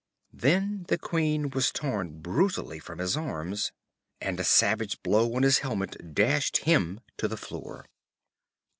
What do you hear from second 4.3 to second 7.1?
a savage blow on his helmet dashed him